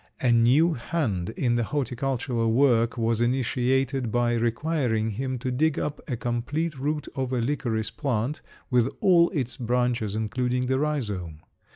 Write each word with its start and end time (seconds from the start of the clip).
A 0.19 0.31
new 0.31 0.73
hand 0.73 1.29
in 1.37 1.57
the 1.57 1.65
horticultural 1.65 2.51
work 2.51 2.97
was 2.97 3.21
initiated 3.21 4.11
by 4.11 4.33
requiring 4.33 5.11
him 5.11 5.37
to 5.37 5.51
dig 5.51 5.77
up 5.77 6.01
a 6.09 6.17
complete 6.17 6.79
root 6.79 7.07
of 7.15 7.31
a 7.31 7.37
licorice 7.39 7.91
plant 7.95 8.41
with 8.71 8.89
all 8.99 9.29
its 9.29 9.57
branches 9.57 10.15
including 10.15 10.65
the 10.65 10.79
rhizome. 10.79 11.41